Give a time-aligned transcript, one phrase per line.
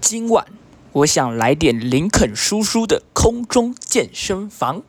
[0.00, 0.46] 今晚
[0.92, 4.82] 我想来点林肯叔叔的空中健身房。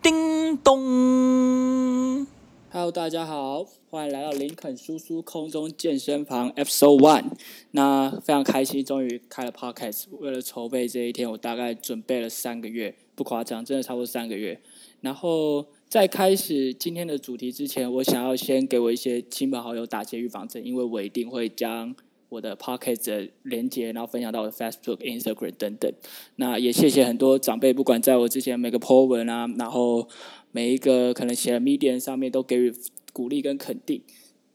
[0.00, 2.24] 叮咚
[2.70, 7.24] ，Hello，大家好，欢迎来到林肯叔叔空中健身房 Episode One。
[7.72, 10.04] 那非常开心，终于开了 Podcast。
[10.20, 14.60] 为了筹备这一天，我大概准备了三个月，不夸张，真的差不多三个月。
[15.00, 21.94] 然后在开始今天的主题之前，我想要先给我一些亲朋好友打些预防针，因为我一定会将。
[22.28, 25.92] 我的 Pocket 的连接，然后分享到我的 Facebook、Instagram 等等。
[26.36, 30.08] 那也谢谢很多长辈，不管在我之前每个 po 文啊，然后
[30.52, 32.74] 每一个可能写的 Medium 上面都给予
[33.12, 34.02] 鼓励跟肯定。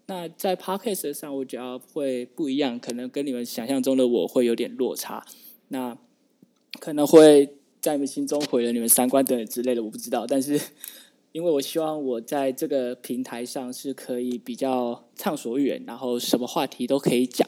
[0.08, 5.26] 那在 Pocket 上，我觉得会不一样，可能跟你们想象中的我会有点落差。
[5.70, 5.98] 那
[6.80, 10.60] 可能会在你们心中毁了你们三观等等之类的，我不知道，但是。
[11.32, 17.48] 因为我希望我在这个平台上是可以比较畅所欲言，然后什么话题都可以讲。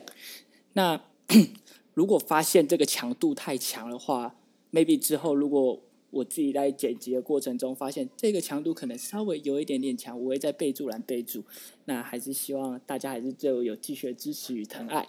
[0.74, 1.02] 那
[1.94, 4.36] 如果发现这个强度太强的话
[4.72, 11.44] ，maybe 之后如果我自己在剪辑的过程中发现这个强度可能稍微有一点点强，我会在备注栏备注。
[11.86, 15.08] 那还是希望大家还是对我有继续的支持与疼爱。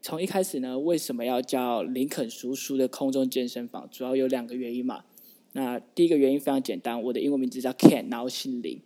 [0.00, 3.88] 从一开始呢，为什么要叫林肯叔叔的空中健身房？
[3.90, 5.04] 主要有两个原因嘛。
[5.52, 8.80] 那第一个原因非常简单，我的英文名字叫 Ken，然后姓林。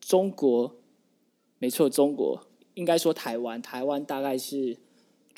[0.00, 0.76] 中国，
[1.58, 4.78] 没错，中国应该说台湾，台湾大概是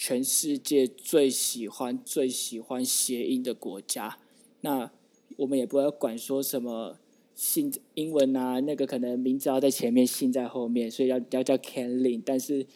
[0.04, 4.18] 全世界最喜欢、最喜欢谐音的国家。
[4.62, 4.90] 那
[5.36, 6.98] 我们也不要管说什么
[7.36, 12.20] 姓英文啊，那个可能名字要在前面，姓在后面，所以要要叫 Ken 林。
[12.26, 12.66] 但是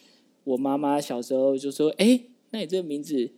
[0.44, 3.32] 我妈妈小时候就说：“哎，那你这个名字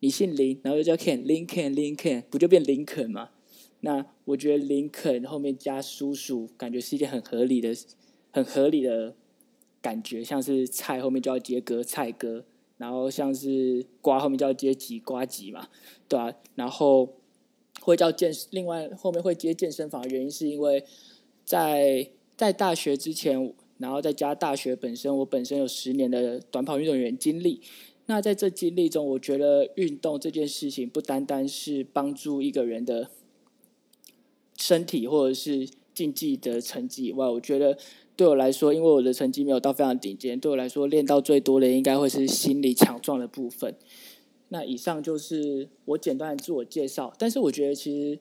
[0.00, 3.30] 你姓林，然后又叫 Ken，林 Ken，林 Ken，不就变林肯吗？”
[3.80, 7.74] 那我觉得林肯后面加叔叔，感觉是一件很合理的、
[8.32, 9.16] 很合理的
[9.80, 12.44] 感觉，像是菜后面就要接哥菜哥，
[12.80, 15.68] 然后像是瓜后面叫阶级瓜级嘛，
[16.08, 16.34] 对吧？
[16.54, 17.10] 然后
[17.82, 20.82] 会叫健，另外后面会接健身房，原因是因为
[21.44, 27.60] 在在大学之前，然后再加大学本身，我本身有十年的短跑运动员经历。
[28.06, 33.10] 那在这经历中，我觉得运动这件事情不单单是帮助一个人的。
[34.56, 35.66] 身体或者是
[36.00, 37.76] 竞技的成绩以外，我觉得
[38.16, 43.74] 对我来说，因为我的成绩没有到非常顶尖，对我来说练到最多的应该会是心理强壮的部分。
[44.48, 48.18] 那以上就是我简单的自我介绍，但是我觉得其实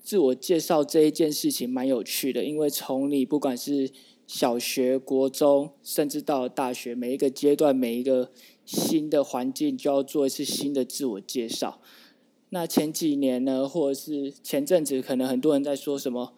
[0.00, 3.90] 自我介绍这一件事情蛮有趣的，因为从你不管是
[4.28, 8.30] 小学、国中，甚至到大学，每一个阶段、每一个
[8.64, 11.80] 新的环境，就要做一次新的自我介绍。
[12.50, 16.34] 那前几年呢，或者是前阵子，可能很多人在说什么，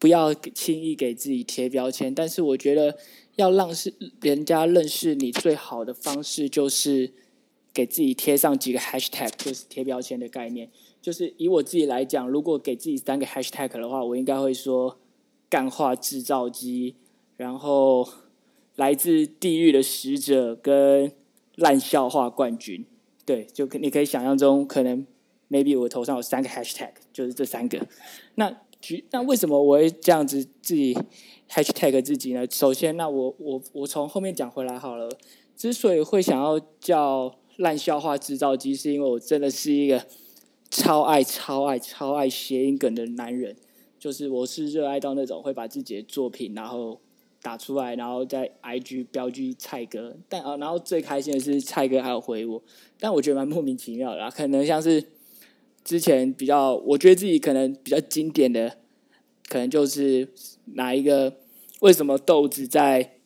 [0.00, 2.12] 不要轻易给自己贴标签。
[2.12, 2.98] 但是我觉得，
[3.36, 7.12] 要让是人家认识你最好的方式，就是
[7.72, 10.68] 给自己贴上几个 hashtag，就是贴标签的概念。
[11.00, 14.98] 就是以我自己来讲，如果给自己三个 hashtag 的话，我应该会说
[15.48, 16.96] “干话制造机”，
[17.38, 18.08] 然后
[18.74, 21.12] “来自地狱的使者”跟
[21.54, 22.84] “烂笑话冠军”。
[23.24, 25.06] 对，就可你可以想象中可能。
[25.52, 27.84] maybe 我头上有三个 hashtag，就是这三个。
[28.36, 30.96] 那举那为什么我会这样子自己
[31.48, 32.46] hashtag 自己呢？
[32.50, 35.08] 首先，那我我我从后面讲回来好了。
[35.54, 40.06] 之所以会想要叫烂笑话制造机，是因为我真的是一个
[40.70, 43.54] 超爱超爱超爱谐音梗的男人。
[43.98, 46.98] 就是我是热爱到那种会把自己的作品然后
[47.42, 50.16] 打出来，然后在 IG 标记蔡哥。
[50.28, 52.62] 但啊，然后最开心的是蔡哥还有回我，
[52.98, 55.04] 但我觉得蛮莫名其妙的，可能像是。
[55.84, 58.78] 之前比较，我觉得自己可能比较经典的，
[59.48, 60.28] 可能就是
[60.74, 61.38] 哪一个？
[61.80, 63.16] 为什么豆子在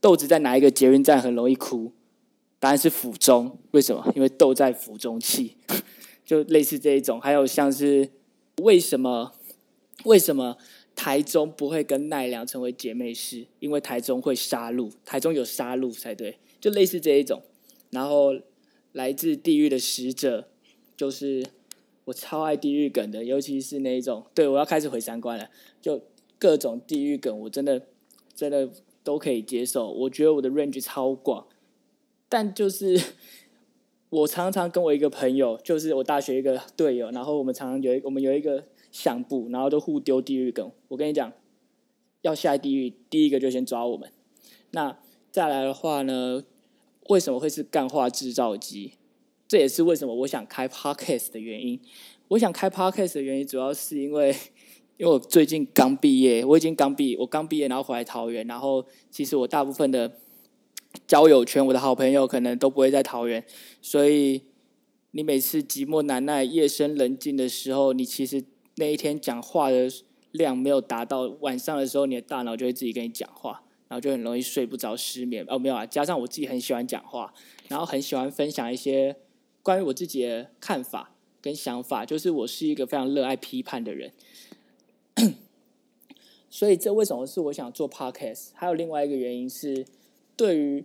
[0.00, 1.90] 豆子在哪一个捷运站很容易哭？
[2.60, 3.58] 答案是府中。
[3.72, 4.12] 为什么？
[4.14, 5.56] 因为豆在府中气，
[6.24, 7.20] 就类似这一种。
[7.20, 8.08] 还有像是
[8.62, 9.32] 为什么
[10.04, 10.56] 为什么
[10.94, 13.44] 台中不会跟奈良成为姐妹市？
[13.58, 16.38] 因为台中会杀戮，台中有杀戮才对。
[16.60, 17.42] 就类似这一种。
[17.90, 18.32] 然后
[18.92, 20.48] 来自地狱的使者，
[20.96, 21.44] 就是。
[22.06, 25.48] 我超爱地狱梗的，尤其是那一种，对我要开始回三观了。
[25.80, 26.02] 就
[26.38, 27.80] 各种地狱梗，我真的
[28.34, 28.70] 真的
[29.02, 29.90] 都可以接受。
[29.90, 31.46] 我觉得我的 range 超广，
[32.28, 33.00] 但就是
[34.10, 40.70] 我常常跟我一个朋友，就是我大学一个队友，然后我们常常有我们有一个相簿，然后都互丢地狱梗。
[40.88, 41.32] 我跟你讲，
[42.20, 44.12] 要下地狱，第一个就先抓我们。
[44.72, 44.98] 那
[45.30, 46.44] 再来的话呢，
[47.08, 48.94] 为什么会是干化制造机？
[49.46, 51.80] 这也是为什么我想开 podcast 的原因。
[52.28, 54.34] 我想开 podcast 的原因，主要是因为，
[54.96, 60.18] 因为我最近刚毕业，我已经刚毕，我刚毕业，然后回来桃园，然后其实我大部分的
[61.06, 63.44] 交友圈，我的好朋友可能都不会在桃园，
[63.82, 64.40] 所以
[65.10, 68.42] 你每次寂寞难耐、夜深人静的时候，你其实
[68.76, 69.88] 那一天讲话的
[70.32, 75.44] 量没有达到，晚上的时候你的大脑就会自己跟你讲话，然后就很容易睡不着、失眠。
[75.46, 77.32] 哦，没有啊，加上我自己很喜欢讲话，
[77.68, 79.14] 然后很喜欢分享一些
[79.64, 84.12] 关于我自己的看法跟想法，就是我是一个非常热爱批判的人。
[86.50, 88.50] 所以这为什么是我想做 podcast？
[88.54, 89.86] 还有另外一个原因是，
[90.36, 90.84] 对于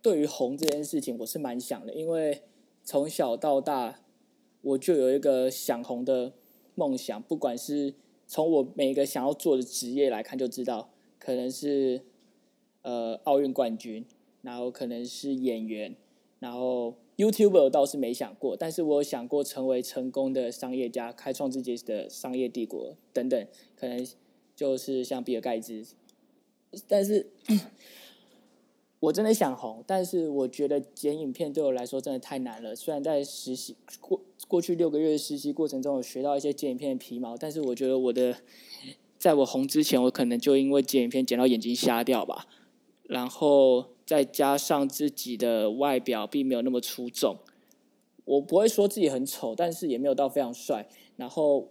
[0.00, 2.42] 对于红这件事情，我是蛮想的，因为
[2.84, 4.00] 从小到大
[4.62, 6.32] 我就有一个想红的
[6.74, 7.92] 梦想，不管是
[8.26, 10.88] 从我每一个想要做的职业来看，就知道
[11.18, 12.02] 可能是
[12.82, 14.06] 呃奥运冠军，
[14.40, 15.94] 然后可能是演员，
[16.38, 23.46] 然后 YouTuber 倒是没想过，但是我有想过成为成功的商业家，开创自己的商业帝国等等，
[23.76, 24.06] 可能。
[24.56, 25.82] 就是像比尔盖茨，
[26.86, 27.30] 但是
[28.98, 32.76] 我真的想红，但是我觉得剪影片对我来说真的太难了。
[32.76, 38.36] 虽然在实习过过去六个月的实习过程中，我学到一些剪影片的皮毛，但是我觉得我的
[39.18, 42.46] 在我红之前，我可能就因为剪影片剪到眼睛瞎掉吧。
[43.04, 47.36] 然后再加上自己的外表并没有那么出众，
[48.24, 50.88] 我不会说自己很丑，但是也没有到非常帅。
[51.16, 51.68] 然后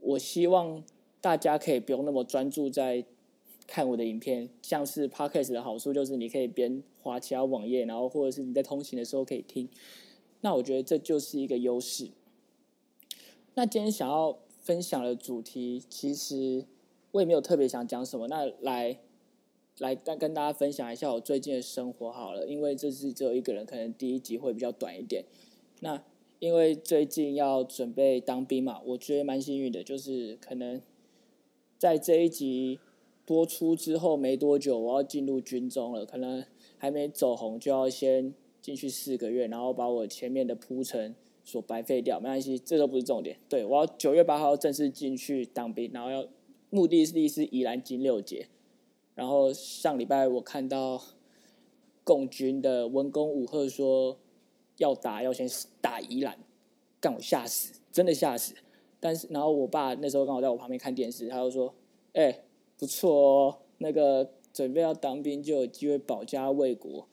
[0.00, 0.84] 我希望。
[1.22, 3.04] 大家可以不用那么专注在
[3.64, 9.68] 看我的影片，像是 Podcast 的好处就是你可以边滑其他网页，然后或者是你在通勤的时候可以听。
[10.40, 12.10] 那我觉得这就是一个优势。
[13.54, 16.66] 那今天想要分享的主题，其实
[17.12, 18.26] 我也没有特别想讲什么。
[18.26, 18.98] 那来
[19.82, 25.24] 来跟跟大家分享一下我最近的生活好了，因为这次只有一个人，可能第一集会比较短一点。
[25.80, 26.02] 那
[26.38, 30.80] 因为最近要准备当兵嘛，我觉得蛮幸运的，就是可能。
[31.78, 32.78] 在这一集
[33.26, 36.44] 播出之后没多久，我要进入军中了，可能
[36.78, 41.12] 还没走红就要先进去四个月，然后把我前面的铺陈
[41.42, 42.20] 所白费掉。
[42.20, 43.36] 没关系，这都不是重点。
[43.48, 46.24] 对我要九月八号正式进去当兵，然后要
[46.70, 48.46] 目的地是宜兰金六节。
[49.14, 51.02] 然后上礼拜我看到
[52.04, 54.18] 共军的文攻武赫说
[54.78, 55.48] 要打，要先
[55.80, 56.38] 打宜兰，
[57.00, 58.54] 干我吓死，真的吓死。
[58.98, 61.74] 但是，然后我爸那时候刚好在我旁边看电视，他就说
[62.14, 62.40] ：“哎，
[62.78, 67.06] 不错哦，那个准备要当兵就有机会保家卫国。”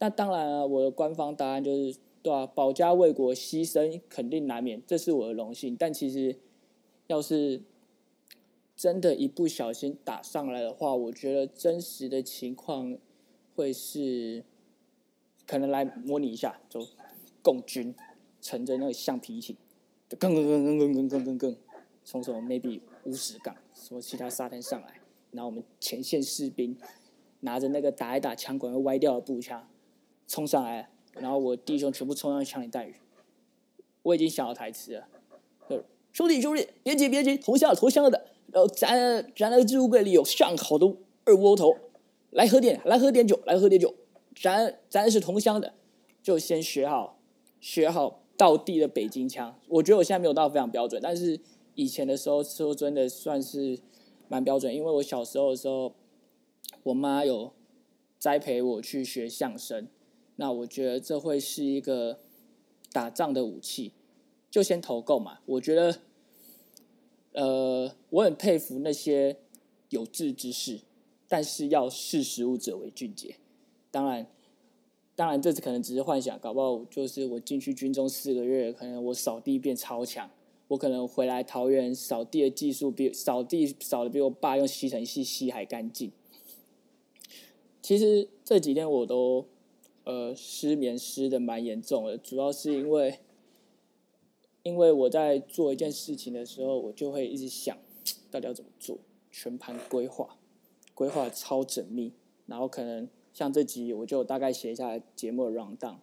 [0.00, 5.76] 那当然啊，我的官方答案就是对啊，保家卫国，牺牲肯定难免，这是我的荣幸。
[5.76, 6.36] 但其实，
[7.06, 7.62] 要是
[8.76, 12.98] 真的一不小心打上来的话，我觉得真实的情况
[13.54, 14.44] 会是，
[15.46, 16.86] 可能来模拟一下，就
[17.42, 17.94] 共军
[18.42, 19.56] 乘着那个橡皮艇。
[20.18, 21.56] 更更更更更更更更更，
[22.04, 25.00] 从什么 maybe 乌石港，什么其他沙滩上来，
[25.32, 26.78] 然后我们前线士兵
[27.40, 29.68] 拿着那个打一打枪管会歪掉的步枪
[30.28, 32.94] 冲上来，然后我弟兄全部冲上去抢你弹雨。
[34.02, 35.08] 我已经想好台词了，
[36.12, 40.86] 兄弟兄弟别急别急，投降了投降了的，然后咱咱那个置物柜里有上好的
[41.26, 41.76] 二锅头，
[42.30, 43.94] 来喝点来喝点酒来喝点酒，
[44.34, 45.74] 咱咱是同乡的，
[46.22, 47.18] 就先学好
[47.60, 48.22] 学好。
[48.38, 51.40] 到地的北京腔，我觉得我现在没有到非常标准，但是
[51.74, 53.78] 以前的时候说真的算是
[54.28, 55.94] 蛮标准，因为我小时候的时候，
[56.82, 57.50] 我妈有
[58.18, 59.88] 栽培我去学相声，
[60.36, 62.18] 那我觉得这会是一个
[62.92, 63.94] 打仗的武器，
[64.50, 65.38] 就先投够嘛。
[65.46, 66.00] 我觉得，
[67.36, 69.36] 呃，我很佩服那些
[69.90, 70.80] 有志之士，
[71.28, 73.36] 但是要识时务者为俊杰，
[73.90, 74.26] 当然。
[75.14, 80.28] 当然，这次可能只是幻想，搞不好就是我进去军中四个月，可能我扫地变超强，
[80.68, 86.12] 我可能回来桃园扫地的技术比扫地扫的比我爸用吸尘器吸还干净。
[87.80, 89.46] 其实这几天我都
[90.04, 93.18] 呃失眠失的蛮严重的，主要是因为
[94.66, 97.78] 因为我在做一件事情的时候，我就会一直想
[98.32, 98.98] 到底要怎么做，
[99.30, 100.36] 全盘规划，
[100.92, 102.12] 规划超缜密，
[102.46, 103.08] 然后可能。
[103.32, 105.96] 像这集我就大概写一下节目的 round down，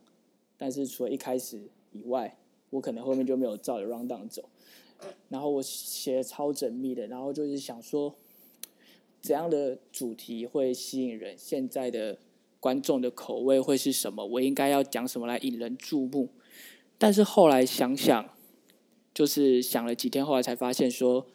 [0.55, 1.59] 但是除了一开始
[1.91, 2.37] 以外，
[2.69, 4.47] 我可能后面就没有照着 round down 走。
[5.29, 8.13] 然后我写超缜密的，然后就是想说，
[9.19, 11.35] 怎样的主题会吸引人？
[11.35, 12.19] 现在的
[12.59, 14.23] 观众的口味会是什么？
[14.23, 16.29] 我应该要讲什么来引人注目？
[16.99, 18.29] 但是后来想想，
[19.13, 21.25] 就是想了几天，后来才发现说，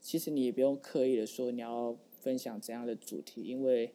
[0.00, 3.92] 其实你也不用刻意的说你要分享怎样的主题，因为。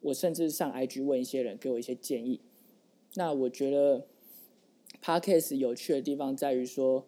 [0.00, 2.40] 我甚至上 IG 问一些人，给我一些建议。
[3.14, 4.06] 那我觉得
[5.02, 7.04] Podcast 有趣的地方在于说，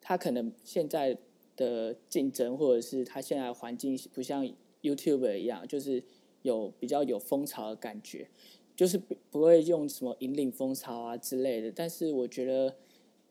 [0.00, 1.16] 它可能现在
[1.54, 4.44] 的竞争，或者是它现在环境不像
[4.82, 6.02] YouTube 一样，就是
[6.42, 8.28] 有比较有风潮的感觉，
[8.74, 8.98] 就是
[9.30, 11.70] 不会用什么引领风潮啊之类的。
[11.70, 12.74] 但是我觉得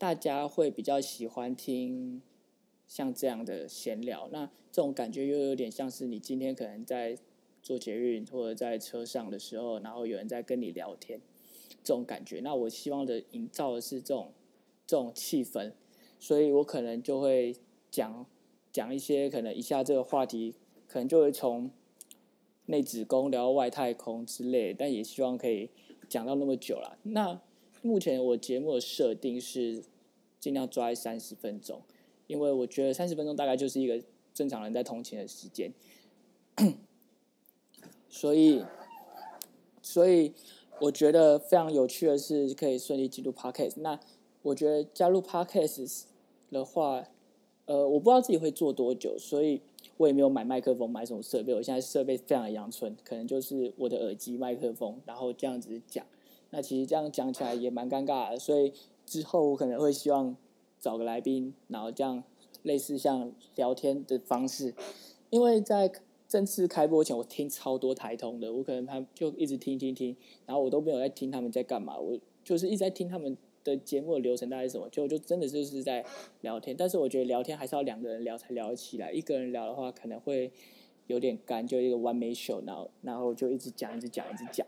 [0.01, 2.23] 大家会比较喜欢听
[2.87, 4.27] 像这样的闲聊。
[4.31, 7.15] 那这种感觉又有点像是你今天可能在
[7.61, 11.21] 做捷运或者在车上的时候，然后有人在跟你聊天，
[11.83, 12.39] 这种感觉。
[12.39, 14.33] 那我希望的营造的是这种
[14.87, 15.71] 这种气氛，
[16.19, 17.55] 所以我可能就会
[17.91, 18.25] 讲
[18.71, 20.55] 讲一些可能一下这个话题，
[20.87, 21.69] 可能就会从
[22.65, 25.69] 内子宫聊到外太空之类，但也希望可以
[26.09, 26.97] 讲到那么久了。
[27.03, 27.39] 那
[27.83, 29.83] 目前我节目的设定是
[30.41, 31.81] 尽量抓在三十分钟，
[32.27, 35.71] 因为我觉得三十分钟大概就是一个正常人在通勤的时间，
[38.09, 38.65] 所以，
[39.81, 40.33] 所以
[40.79, 43.75] 我觉得非常有趣的是可以顺利进入 podcast。
[43.77, 43.99] 那
[44.41, 46.05] 我觉得加入 podcast
[46.49, 47.07] 的话，
[47.65, 49.61] 呃，我不知道自己会做多久，所以
[49.97, 51.53] 我也没有买麦克风，买什么设备。
[51.53, 56.03] 我现在设备非常的阳春，可能就是我的耳机麦克风，然后这样子讲。
[56.49, 58.73] 那其实这样讲起来也蛮尴尬的，所以
[59.11, 60.37] 之后我可能会希望
[60.79, 62.23] 找个来宾，然后这样
[62.63, 64.73] 类似像聊天的方式。
[65.29, 65.91] 因为在
[66.29, 70.15] 正式开播前，我听超多台通的，我可能他就一直听听听，
[70.45, 76.05] 然后我都没有在听他们在干嘛，我就是一直在听他们的节目的流程大概什么，就就真的就是在
[76.39, 76.73] 聊天。
[76.77, 80.53] 但是我觉得聊天还是要两个人聊才聊得起来，一个人聊的话可能会
[81.07, 84.65] 有点干，就一个完美秀然后然后就一直讲一直讲一直讲。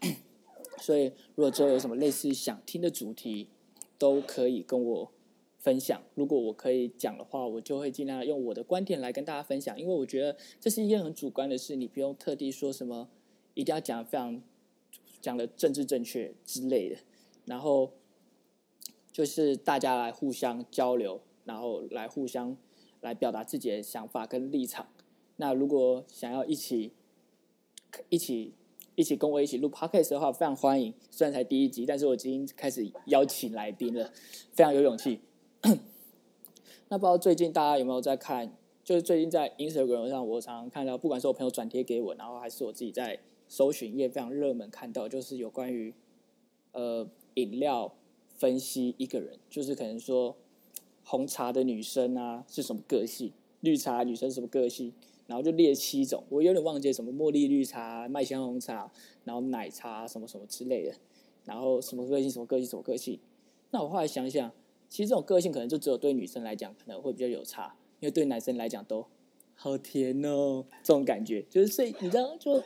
[0.80, 3.46] 所以，如果之后有什么类似想听的主题，
[4.02, 5.12] 都可以跟我
[5.60, 6.02] 分享。
[6.16, 9.78] 如果我可以讲的话，我就会尽量用我的观点来跟大家分享。
[9.78, 13.08] 因为我觉得这是一件很主观的事，你不用特地说什么，
[13.54, 14.42] 一定要讲非常
[15.20, 16.96] 讲的政治正确之类的。
[17.44, 17.92] 然后
[19.12, 22.56] 就是大家来互相交流，然后来互相
[23.02, 24.88] 来表达自己的想法跟立场。
[25.36, 26.90] 那如果想要一起
[28.08, 28.54] 一起。
[28.94, 30.92] 一起跟我一起录 podcast 的话，非常欢迎。
[31.10, 34.10] 虽然才第一集，但是我已经开始邀请来宾了，
[34.52, 35.20] 非常有勇气。
[36.88, 38.54] 那不知道最近大家有没有在看？
[38.84, 43.18] 就是最近在 Instagram 上，我常常看到，不管是我朋友转贴给我，然后还是我自己在
[43.48, 45.94] 搜寻页非常热门看到，就是有关于
[46.72, 47.94] 呃饮料
[48.36, 50.36] 分析一个人，就是可能说
[51.04, 54.92] 红茶的女生啊是什么个性，绿茶女生什么个性。
[55.32, 58.92] 然后就列七种，我有点忘记什么茉莉绿茶、麦香红茶，
[59.24, 60.94] 然后奶茶什么什么之类的，
[61.46, 63.18] 然后什么个性、什么个性、什么个性。
[63.70, 64.52] 那我后来想想，
[64.90, 69.06] 其实这种个性可能就只有对女生来讲可能会比较有差，因为对男生来讲都
[69.54, 72.62] 好甜哦，这种感觉就是所以你知道，就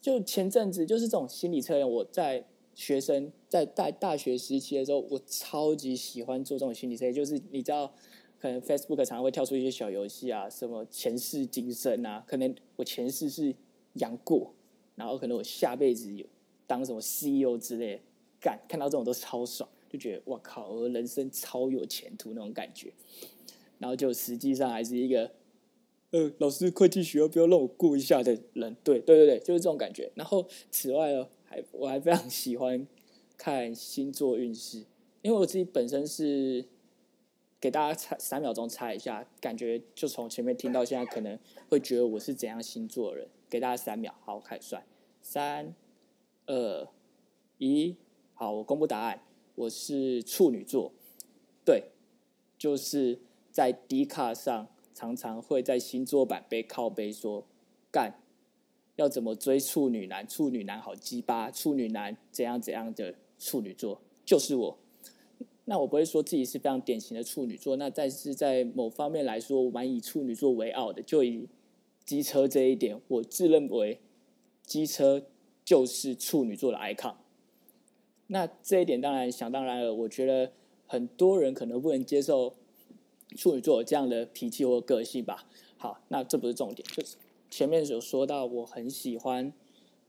[0.00, 7.94] 就前阵子就是这种心理测验，我在学生在大大学时期的时候，我超级喜欢做这种心理测验，就是你知道。
[8.38, 13.54] 可能 Facebook 常常会跳出一些小游戏啊，什么前世今生啊，可能我前世是
[13.94, 14.54] 杨过，
[14.94, 16.24] 然后可能我下辈子有
[16.66, 18.02] 当什么 CEO 之类，
[18.38, 22.92] 干看到这种都超爽，就觉得哇靠，我人生超有前途那种感觉。
[23.78, 25.32] 然后就实际上还是一个，
[26.10, 30.12] 呃，老师会计学要不要让我过一下的人，对对对对，就是这种感觉。
[30.14, 32.86] 然后此外哦，还我还非常喜欢
[33.36, 34.84] 看星座运势，
[35.22, 36.64] 因为我自己本身是。
[37.66, 41.36] 给大家猜三秒钟猜一下，感觉就从前面听到现在，可能
[41.68, 43.28] 会觉得我是怎样星座的人？
[43.50, 44.86] 给大家三秒，好，开始算，
[45.20, 45.74] 三、
[46.46, 46.86] 二、
[47.58, 47.96] 一，
[48.34, 49.20] 好，我公布答案，
[49.56, 50.92] 我是处女座，
[51.64, 51.90] 对，
[52.56, 53.18] 就是
[53.50, 57.44] 在 D 卡上常常会在星座版被靠背说
[57.90, 58.20] 干，
[58.94, 60.24] 要怎么追处女男？
[60.28, 64.78] 处女男好鸡巴，处女男怎样怎样的处女座就是我。
[65.68, 71.02] 那我不会说自己是非常典型的处女座，那但是在某方面来说，我蛮以处女座为傲的。
[71.02, 71.48] 就以
[72.04, 74.00] 机车这一点，我自认为
[74.62, 75.26] 机车
[75.64, 77.14] 就是处女座的 icon。
[78.28, 80.52] 那这一点当然想当然了，我觉得
[80.86, 82.54] 很多人可能不能接受
[83.36, 85.48] 处女座这样的脾气或个性吧。
[85.76, 87.16] 好，那这不是重点，就是
[87.50, 89.52] 前面有说到，我很喜欢，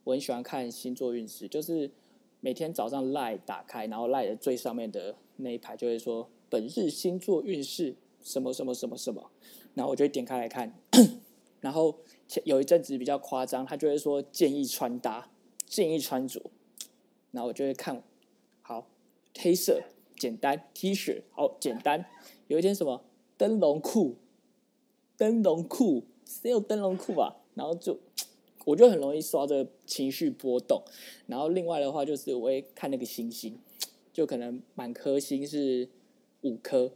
[0.03, 1.89] 我很喜欢看星座运势，就是
[2.39, 5.15] 每天早上 light 打开，然后赖的最上面的。
[5.37, 9.29] 那一排就会说本日星座运势什么什么什么什么，
[9.75, 10.73] 然后我就会点开来看，
[11.61, 11.95] 然后
[12.43, 15.29] 有一阵子比较夸张，他就会说建议穿搭，
[15.65, 16.41] 建议穿着，
[17.31, 18.01] 然后我就会看，
[18.63, 18.87] 好
[19.37, 19.83] 黑色
[20.17, 22.05] 简单 T 恤好简单，
[22.47, 23.03] 有一天什么
[23.37, 24.15] 灯笼裤，
[25.15, 27.35] 灯笼裤谁有灯笼裤啊？
[27.53, 27.99] 然后就
[28.67, 30.83] 我就很容易刷着情绪波动，
[31.25, 33.57] 然后另外的话就是我会看那个星星。
[34.11, 35.87] 就可能满颗星是
[36.41, 36.91] 五颗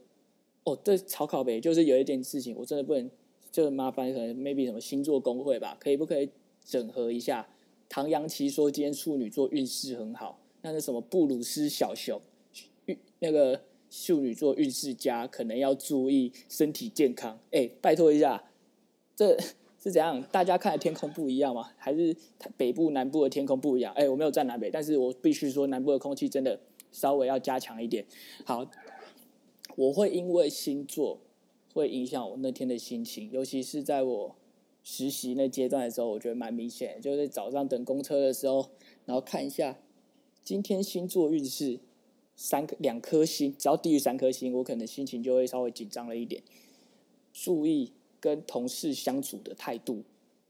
[0.64, 3.10] 哦，这草考呗，就是有一点事情，我真的不能，
[3.52, 6.28] 就麻烦可能 maybe 什么星座工会吧，可以不可以
[6.66, 7.48] 整合一下？
[7.88, 12.20] 唐扬奇说今天处女座运势很好，那是什么布鲁斯小熊
[12.88, 13.62] 运那个
[13.92, 17.40] 处女座运势佳，可能要注意身体健康。
[17.52, 18.50] 哎，拜托一下，
[19.16, 19.38] 这
[19.84, 20.22] 是怎样？
[20.32, 21.72] 大家看的天空不一样吗？
[21.76, 22.16] 还是
[22.56, 23.92] 北部、南部的天空不一样？
[23.96, 26.60] 哎，我没有站南北，但是我必须说，南部的空气真的
[26.92, 28.06] 稍微要加强一点。
[28.46, 28.70] 好，
[29.76, 31.20] 我会因为星座
[31.74, 34.36] 会影响我那天的心情，尤其是在我
[34.84, 37.02] 实习那阶段的时候，我觉得蛮明显。
[37.02, 38.70] 就是早上等公车的时候，
[39.06, 39.80] 然后看一下
[40.44, 41.80] 今天星座运势，
[42.36, 46.44] 三颗两颗星，只要低于三颗星，我可能心情就会稍微紧张了一点。
[47.34, 47.94] 注意。
[48.22, 50.04] 跟同事相处的态度，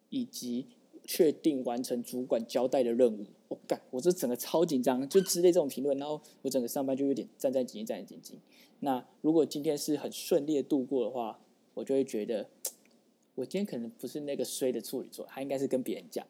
[0.10, 0.68] 以及
[1.04, 8.36] 确定完成主管交代的任务，我干，我这整个超紧张，就之类这种评论，然后我整个上班就有点战战兢兢，战战兢兢。
[8.82, 11.40] 那如果今天是很顺利的度过的话，
[11.74, 12.48] 我就会觉得，
[13.36, 16.28] 我今天可能不是那个衰的处女座，他应该是跟别人讲。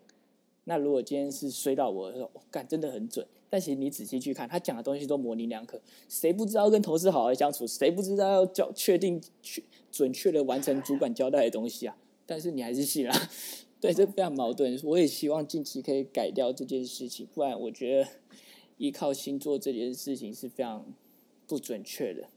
[0.72, 3.28] 那如果今天是衰到我的时候，我干真的很准。
[3.50, 7.68] 但其实你仔细去看，他讲的东西都模棱两可，谁不知道跟同事好好相处？
[7.68, 9.62] 谁不知道要交确定确
[9.92, 11.98] 准确的完成主管交代的东西啊？
[12.26, 13.14] 但是你还是信了，
[13.82, 14.80] 对，这非常矛盾。
[14.86, 18.10] 我也希望近期可以改掉这件事情，不然我觉得
[18.78, 20.86] 依靠星座这件事情是非常
[21.46, 22.30] 不准确的。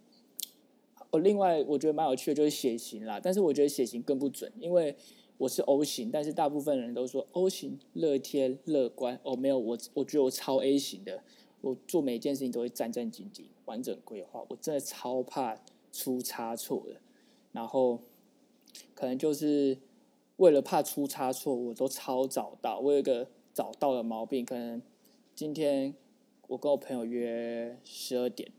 [1.13, 4.97] 哦，另外我觉得蛮有趣的，就是血型啦，但是我觉得血型更不准，因为。
[5.39, 9.19] 我是 O 型，但是大部分人都说 O 型乐天乐观。
[9.25, 11.23] 哦，没有，我我觉得我超 A 型的，
[11.61, 14.45] 我做每一件事情都会战战兢兢，完整规划。
[14.49, 15.59] 我真的超怕
[15.93, 17.01] 出差错的，
[17.53, 18.01] 然后
[18.95, 19.79] 可能就是
[20.37, 22.79] 为了怕出差错，我都超早到。
[22.79, 24.81] 我有一个早到的毛病，可能
[25.35, 25.95] 今天
[26.47, 28.53] 我跟我朋友约十二点，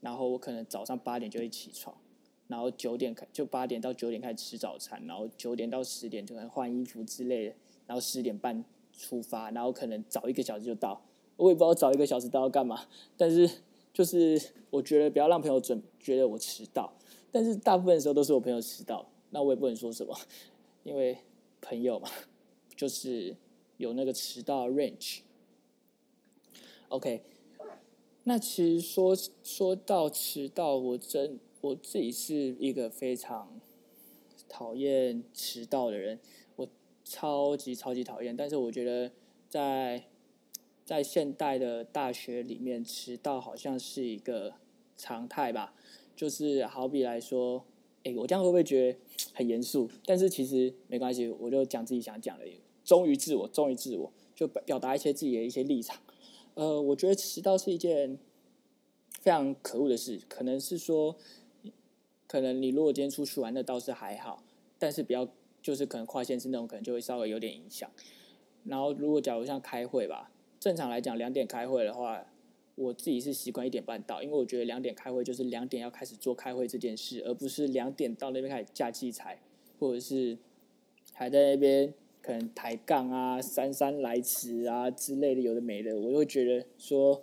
[0.00, 1.96] 然后我可能早上八点就会起床。
[2.48, 7.54] 然后九点开，就八点到九点开始吃早餐，然后九点到十点就可能换衣服之类的，
[7.86, 11.02] 然后十点半出发，然后可能早一个小时就到。
[11.36, 12.86] 我也不知道早一个小时到要干嘛，
[13.16, 13.50] 但是
[13.92, 16.92] 就是我觉得不要让朋友准觉得我迟到，
[17.32, 20.16] 但是大部分时候都是我朋友迟到，那我也不能说什么，
[20.84, 21.18] 因为
[21.60, 22.08] 朋友嘛，
[22.76, 23.34] 就是
[23.76, 25.20] 有那个迟到 range。
[26.88, 27.22] OK，
[28.22, 31.40] 那其实说说到迟到，我真。
[31.66, 33.60] 我自己是一个非常
[34.48, 36.20] 讨厌迟到的人，
[36.54, 36.68] 我
[37.02, 38.36] 超级超级讨厌。
[38.36, 39.10] 但是我觉得
[39.48, 40.04] 在
[40.84, 44.54] 在现代的大学里面，迟到好像是一个
[44.96, 45.74] 常态吧。
[46.14, 47.64] 就是好比来说，
[48.04, 48.98] 哎，我这样会不会觉得
[49.34, 49.90] 很严肃？
[50.04, 52.46] 但是其实没关系，我就讲自己想讲的，
[52.84, 56.00] 忠于自我，忠于自我，就表达一些自己的一些立场。
[56.54, 58.18] 呃，我觉得迟到是一件
[59.20, 61.16] 非常可恶的事，可能是说。
[62.26, 64.42] 可能你如果今天出去玩，那倒是还好，
[64.78, 65.28] 但是比较
[65.62, 67.90] 就是可能跨线是那种，可能就会稍微有点影响。
[68.64, 72.26] 然后如果假如像开会吧，正常来讲两点开会的话，
[72.74, 79.40] 我自己是习惯一点半到，因为我觉得两点开会就是两点要开始做开会这件事，而不是两点到那边开始架器材，
[79.78, 80.36] 或者是
[81.14, 87.22] 还在那边可能抬杠啊、姗姗来迟啊之类的，有的没的，我就会觉得说，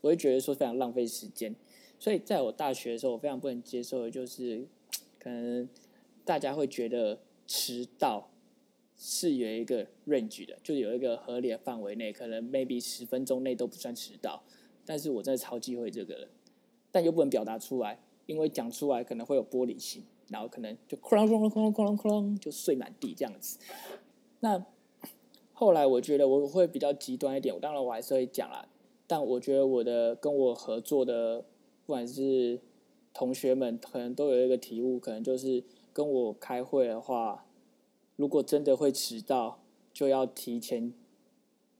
[0.00, 1.54] 我会觉得说非常浪费时间。
[2.00, 4.66] 所以，在我大学的时候，我非常不能接受的就是，
[5.18, 5.68] 可能
[6.24, 8.30] 大家会觉得迟到
[8.96, 14.42] 是有一个 range 的，就有一个合理的范围内，可能 maybe 十分钟内都不算迟到。
[14.86, 16.28] 但是我真的超忌讳这个人，
[16.90, 23.58] 但又不能表达出来，因为讲出来可能会有玻璃心，然后可能就哐啷哐啷哐啷哐啷哐啷就碎满地这样子。
[24.40, 24.64] 那
[25.52, 28.66] 后来我觉得我会比较极端一点，我当然我还是会讲啦，
[29.06, 31.44] 但我觉得我的跟我合作的。
[31.90, 32.60] 不管是
[33.12, 37.44] 同学们，可能都有一个体悟，可能就是跟我开会的话，
[38.14, 39.60] 如果真的会迟到，
[39.92, 40.94] 就要提前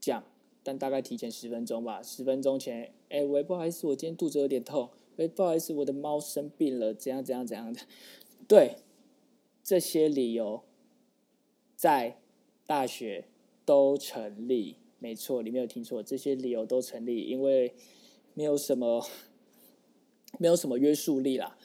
[0.00, 0.24] 讲，
[0.64, 2.02] 但大概提前十分钟吧。
[2.02, 4.90] 十分钟前，哎喂，不好意思，我今天肚子有点痛。
[5.16, 7.80] 哎，不好意思，我的猫生病了，怎样怎样怎样的。
[8.48, 8.78] 对，
[9.62, 10.64] 这些理由
[11.76, 12.18] 在
[12.66, 13.26] 大学
[13.64, 17.72] 都成立，没错，你没有听错，这些理由都成立，因为
[18.34, 19.06] 没有什么。
[20.38, 21.56] 没有什么约束力啦，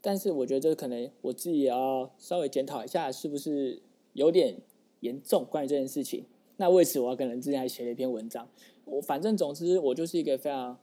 [0.00, 3.80] 但是我觉得这可能我自己也要稍微检讨一下，是不是
[4.12, 4.56] 有点
[5.00, 6.24] 严重关于这件事情。
[6.56, 8.48] 那为此，我可能之前还写了一篇文章。
[8.84, 10.78] 我反正总之，我就是一个非常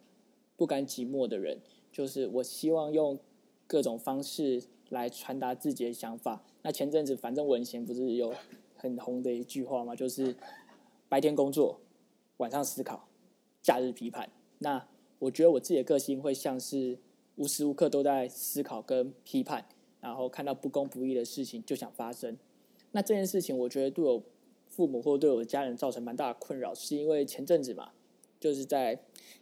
[0.56, 1.60] 不甘寂寞的人，
[1.92, 3.20] 就是我希望用
[3.68, 6.44] 各种方式来传达自己的想法。
[6.62, 8.34] 那前阵子，反正文贤不是有
[8.76, 9.96] 很红的一句话吗？
[9.96, 10.36] 就是
[11.10, 11.82] 白天工作，
[12.38, 13.08] 晚上思考，
[13.62, 14.30] 假日批判。
[14.60, 14.88] 那
[15.20, 16.98] 我觉得我自己的个性会像是
[17.36, 19.66] 无时无刻都在思考跟批判，
[20.02, 22.38] 然后看到不公不义的事情就想发生。
[22.92, 24.24] 那这件事情，我觉得对我
[24.68, 27.92] 父母或对我的家人造成蛮大的困扰，是因为前阵子嘛，
[28.40, 29.00] 就是在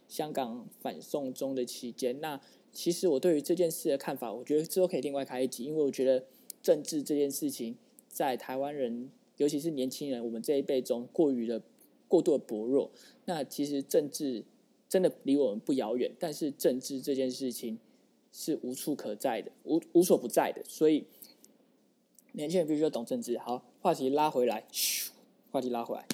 [0.08, 2.20] 香港反送中的期间。
[2.20, 2.40] 那
[2.72, 6.24] 其实我对于这件事的看法，我觉得之后可以另外开一集，因为我觉得
[6.62, 7.76] 政治这件事情
[8.08, 11.62] 在台湾人，尤其是年轻人，我们这一辈中过于的
[12.08, 12.90] 过度的薄弱。
[13.26, 14.44] 那其实政治
[14.94, 17.76] 真的离我们不遥远，但是政治这件事情
[18.30, 21.04] 是无处可在的，无无所不在的，所以。
[22.36, 23.36] 年轻人必须要懂政治。
[23.38, 25.10] 好，话题拉回来，咻，
[25.50, 26.06] 话题拉回来。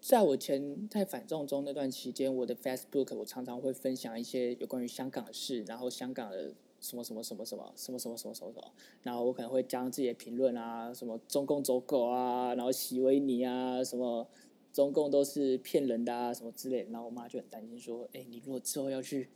[0.00, 14.26] 在我前在反送中那段期间，我的 Facebook 我常常会分享一些有关于香港的事，然后香港的什么什么什么什么什么什么什么什么什么，然后我可能会将自己的评论啊，什么中共走狗啊，然后席维尼啊，什么
[14.72, 16.86] 中共都是骗人的啊，什么之类。
[16.90, 19.28] 然后我妈就很担心说：“哎，你如果之后要去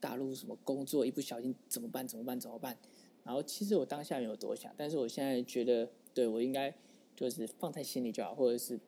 [0.00, 2.06] 大陆什么工作，一不小心怎么办？
[2.06, 2.38] 怎么办？
[2.38, 2.76] 怎么办？”
[3.24, 6.72] 然后其实我当下没有多想，但是我现在觉得，对我应该
[7.16, 8.78] 就是放在心里就好，或者是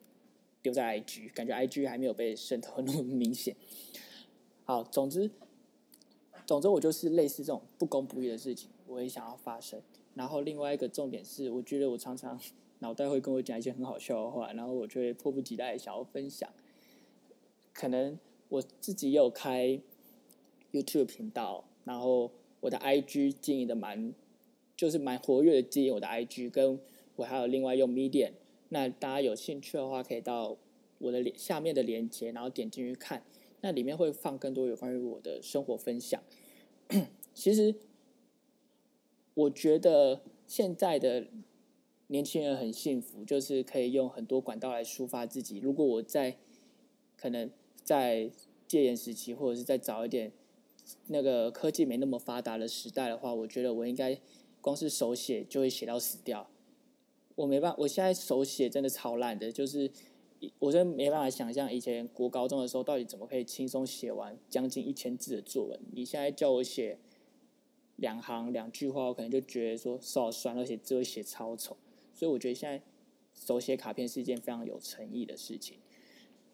[0.61, 3.55] 丢在 IG，感觉 IG 还没有被渗透那么明显。
[4.63, 5.29] 好，总之，
[6.45, 9.81] 总之我就是类似这种不公不义的事情，我也想要发生。
[10.15, 12.39] 然后另外一个重点是，我觉得我常常
[12.79, 16.49] 脑袋会跟我讲一些很好笑的话，然后我就会迫不及待想要分享。
[17.73, 18.17] 可能
[18.49, 19.79] 我自己有开
[20.71, 24.13] YouTube 频道，然后我的 IG 经营的蛮。
[24.77, 26.79] 就是蛮活跃的经营我的 IG，跟
[27.17, 28.31] 我还有另外用 Medium。
[28.69, 30.55] 那大家有兴趣的话，可以到
[30.99, 33.21] 我的下面的链接，然后点进去看。
[33.59, 36.23] 那里面会放更多有关于我的生活分享。
[37.35, 37.75] 其实
[39.33, 41.27] 我觉得现在的
[42.09, 45.57] 年轻人很幸福，就是可以用很多管道来抒发自己。
[45.57, 46.37] 如果我在
[47.17, 47.49] 可能
[47.83, 48.29] 在
[48.67, 50.31] 戒严时期，或者是再早一点，
[51.07, 54.19] 那个科技没那么发达的时代的话，我觉得我应该。
[54.61, 56.49] 光是手写就会写到死掉，
[57.35, 59.89] 我没办法，我现在手写真的超烂的，就是
[60.59, 65.79] 我真的没办法想象以前国高中的时候到底怎么可以轻松写完将近一千字的作文。
[65.93, 66.97] 你现在叫我写
[67.95, 71.77] 两行两句话，我可能就觉得说手酸，而且字会写超丑。
[72.19, 72.83] 所以我觉得现在
[73.33, 75.77] 手写卡片是一件非常有诚意的事情。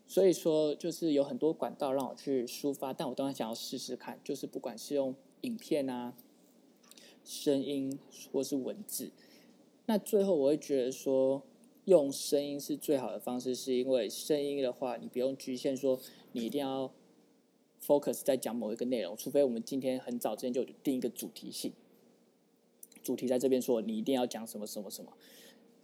[0.05, 6.13] 所以说，就是有很多管道让我去抒发，但我当然想要试试看，就是不管是用影片啊。
[7.23, 7.97] 声音
[8.31, 9.09] 或是文字，
[9.87, 11.41] 那最后我会觉得说，
[11.85, 15.99] 用声音是最好的方式，是因为声音的话，你不用局限说
[16.33, 16.93] 你一定要
[17.83, 21.73] focus 在讲某一个内容，除非我们今天很早之前就定一个主题性，
[23.01, 25.11] 主题在这边说你一定要讲什么什么什么，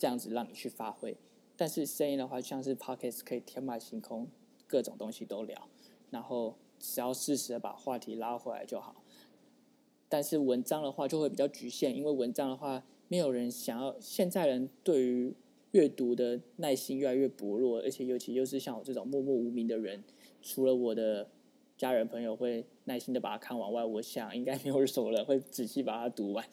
[0.02, 1.16] 这样子让你去发挥。
[1.56, 4.28] 但是声音的话，像是 pockets 可以天马行空，
[4.66, 5.70] 各种东西都聊，
[6.10, 9.04] 然后只要适时的把话题拉回来就好。
[10.10, 13.96] 但是文章的话就会比较局限，因为文章的话，没有人想要。
[14.00, 15.36] 现在人对于
[15.70, 20.04] 阅读的耐心越来越薄弱，而且尤其又是像我这种默默无名的人，
[20.42, 21.30] 除了我的
[21.82, 26.48] 家人朋友会耐心的把它看完外，我想应该没有什么人会仔细把它读完。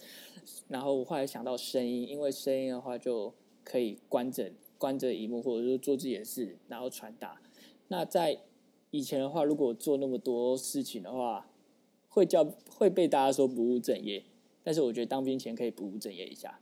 [0.69, 7.43] 然后我后来想到声音，因为声音的话就可以关着关着荧幕，或者说做自己的事，然后传达。
[7.89, 8.41] 那在
[8.91, 11.51] 以前的话，如果做那么多事情的话，
[12.09, 14.25] 会叫会被大家说不务正业，
[14.63, 16.59] 但是我觉得当兵前可以不务正业一下。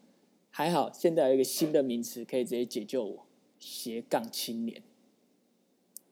[0.51, 3.27] 还好现在有一个新的名词可以直接解救我，
[3.61, 4.83] 斜杠青年，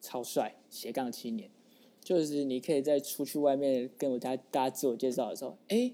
[0.00, 0.54] 超帅！
[0.70, 1.50] 斜杠青年
[2.04, 5.92] 就是你可以在出去外面跟我家大家自我介绍的时候，哎，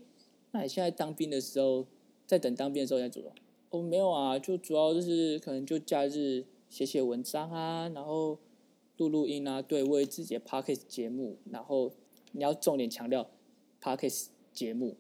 [0.51, 1.87] 那你现在当兵的时候，
[2.27, 3.35] 在等当兵的时候在做什么？
[3.71, 8.37] 哦，没有啊，就主要就是可能就假日写写文章啊，然后
[8.99, 11.93] 录录音啊，对，为自己的 p o c k e t 节目，然后。
[12.33, 13.29] 你要重点强调
[13.83, 14.95] podcast 节目，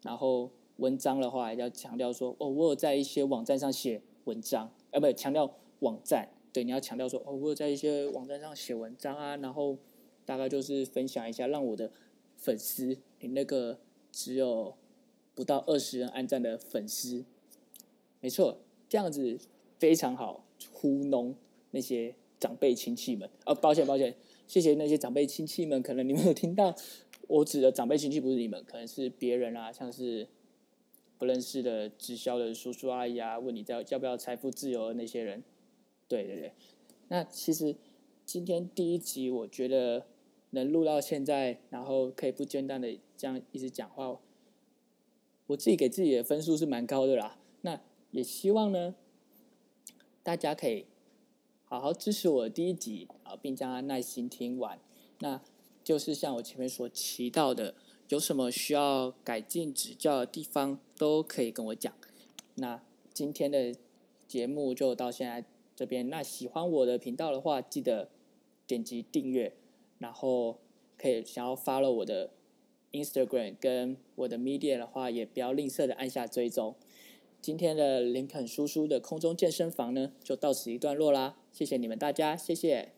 [0.00, 9.76] 然后文章的话要强调说哦，我有在一些网站上写文章，呃，不，强调网站，对，你要强调说哦，我有在一些网站上写文章啊，然后
[10.28, 11.90] 大概就是分享一下，让我的
[12.36, 13.78] 粉丝，你那个
[14.12, 14.76] 只有
[15.34, 17.24] 不到二十人按赞的粉丝，
[18.20, 18.58] 没错，
[18.90, 19.38] 这样子
[19.78, 21.34] 非常好糊弄
[21.70, 24.14] 那些长辈亲戚们，啊，抱歉，抱歉。
[24.46, 26.76] 谢谢那些长辈亲戚们，可能你们有听到
[27.26, 30.28] 我指的长辈亲戚不是你们，可能是别人啊，像是
[31.16, 35.42] 不认识的直销的叔叔阿姨啊，问你要要不要财富自由的那些人。
[36.06, 36.52] 对对对，
[37.08, 37.74] 那其实
[38.26, 40.04] 今天第一集我觉得
[40.50, 44.18] 能录到现在，然后可以不间断的这样一直讲话，
[45.48, 47.38] 我自己给自己的分数是蛮高的啦。
[47.62, 47.80] 那
[48.10, 48.94] 也希望呢，
[50.22, 50.86] 大家可以。
[51.70, 54.80] 好好支持我的第一集啊，并将它耐心听完。
[55.18, 55.38] 那
[55.84, 57.74] 就是像我前面所提到的，
[58.08, 61.92] 有什么需要改进指教的地方，都可以跟我讲。
[62.54, 62.82] 那
[63.12, 63.74] 今天的
[64.26, 65.44] 节目就到现在
[65.76, 66.08] 这边。
[66.08, 68.08] 那喜欢我的频道的话，记得
[68.66, 69.52] 点击订阅，
[69.98, 70.58] 然后
[70.96, 72.30] 可以想要 follow 我的
[72.92, 76.74] Instagram 跟我的 Media 的话，也不要吝啬的按下追踪。
[77.40, 82.97] 今天的林肯叔叔的空中健身房呢，就到此一段落啦，谢谢你们大家，谢谢。